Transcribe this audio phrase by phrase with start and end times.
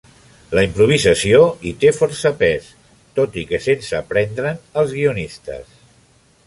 [0.59, 2.71] La improvisació hi té força pes,
[3.19, 5.77] tot i que sense prendre'n als guionistes.